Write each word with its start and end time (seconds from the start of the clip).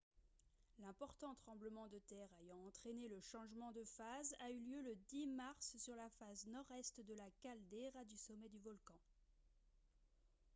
l'important 0.79 1.35
tremblement 1.35 1.87
de 1.89 1.99
terre 1.99 2.27
ayant 2.41 2.57
entraîné 2.65 3.07
le 3.07 3.19
changement 3.19 3.71
de 3.73 3.83
phase 3.83 4.33
a 4.39 4.49
eu 4.49 4.57
lieu 4.59 4.81
le 4.81 4.95
10 5.09 5.27
mars 5.27 5.75
sur 5.77 5.95
la 5.95 6.09
face 6.17 6.47
nord-est 6.47 7.01
de 7.01 7.13
la 7.13 7.29
caldeira 7.43 8.03
du 8.05 8.17
sommet 8.17 8.49
du 8.49 8.57
volcan 8.61 8.97